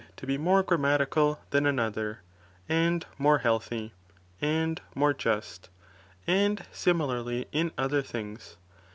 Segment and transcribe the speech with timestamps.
[0.17, 2.21] to be more grammatical, than another,
[2.67, 3.93] and more healthy,
[4.41, 5.69] and more just,
[6.25, 8.57] and similarly in other things.